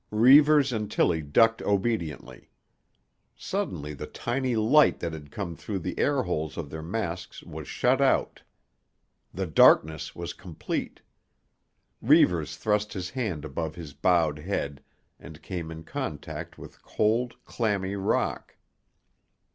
Reivers 0.09 0.73
and 0.73 0.89
Tillie 0.89 1.21
ducked 1.21 1.61
obediently. 1.61 2.49
Suddenly 3.35 3.93
the 3.93 4.07
tiny 4.07 4.55
light 4.55 4.99
that 4.99 5.13
had 5.13 5.29
come 5.29 5.55
through 5.55 5.77
the 5.77 5.99
air 5.99 6.23
holes 6.23 6.57
of 6.57 6.71
their 6.71 6.81
masks 6.81 7.43
was 7.43 7.67
shut 7.67 8.01
out. 8.01 8.41
The 9.31 9.45
darkness 9.45 10.15
was 10.15 10.33
complete. 10.33 11.01
Reivers 12.01 12.57
thrust 12.57 12.93
his 12.93 13.11
hand 13.11 13.45
above 13.45 13.75
his 13.75 13.93
bowed 13.93 14.39
head 14.39 14.81
and 15.19 15.43
came 15.43 15.69
in 15.69 15.83
contact 15.83 16.57
with 16.57 16.81
cold, 16.81 17.35
clammy 17.45 17.95
rock. 17.95 18.57